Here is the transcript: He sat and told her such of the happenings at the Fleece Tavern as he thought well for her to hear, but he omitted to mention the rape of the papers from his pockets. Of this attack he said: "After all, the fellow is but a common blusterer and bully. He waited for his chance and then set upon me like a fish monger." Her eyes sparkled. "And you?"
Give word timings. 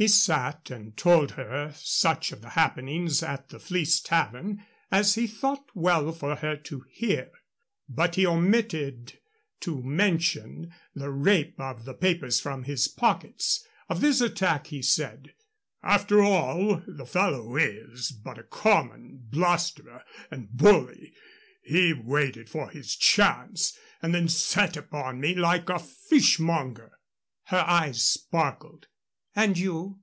He 0.00 0.06
sat 0.06 0.70
and 0.70 0.96
told 0.96 1.32
her 1.32 1.72
such 1.74 2.30
of 2.30 2.40
the 2.40 2.50
happenings 2.50 3.20
at 3.20 3.48
the 3.48 3.58
Fleece 3.58 3.98
Tavern 4.00 4.64
as 4.92 5.16
he 5.16 5.26
thought 5.26 5.66
well 5.74 6.12
for 6.12 6.36
her 6.36 6.54
to 6.56 6.84
hear, 6.88 7.32
but 7.88 8.14
he 8.14 8.24
omitted 8.24 9.18
to 9.58 9.82
mention 9.82 10.72
the 10.94 11.10
rape 11.10 11.58
of 11.58 11.84
the 11.84 11.94
papers 11.94 12.38
from 12.38 12.62
his 12.62 12.86
pockets. 12.86 13.66
Of 13.88 14.00
this 14.00 14.20
attack 14.20 14.68
he 14.68 14.82
said: 14.82 15.34
"After 15.82 16.22
all, 16.22 16.80
the 16.86 17.04
fellow 17.04 17.56
is 17.56 18.12
but 18.12 18.38
a 18.38 18.44
common 18.44 19.26
blusterer 19.28 20.04
and 20.30 20.48
bully. 20.52 21.12
He 21.64 21.92
waited 21.92 22.48
for 22.48 22.70
his 22.70 22.94
chance 22.94 23.76
and 24.00 24.14
then 24.14 24.28
set 24.28 24.76
upon 24.76 25.18
me 25.20 25.34
like 25.34 25.68
a 25.68 25.80
fish 25.80 26.38
monger." 26.38 27.00
Her 27.46 27.64
eyes 27.66 28.00
sparkled. 28.00 28.86
"And 29.36 29.56
you?" 29.56 30.00